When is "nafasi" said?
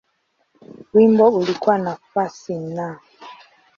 1.77-2.55